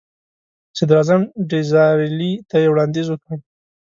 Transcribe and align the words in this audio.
صدراعظم 0.77 1.21
ډیزراییلي 1.49 2.31
ته 2.49 2.55
یې 2.61 2.67
وړاندیز 2.71 3.07
وکړ. 3.09 3.33